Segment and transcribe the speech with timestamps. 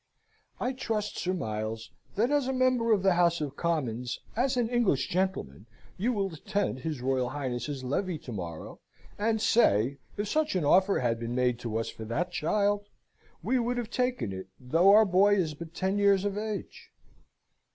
[0.59, 4.67] "I trust, Sir Miles, that, as a member of the House of Commons, as an
[4.67, 8.79] English gentleman, you will attend his Royal Highness's levee to morrow,
[9.19, 12.87] and say, if such an offer had been made to us for that child,
[13.43, 16.89] we would have taken it, though our boy is but ten years of age."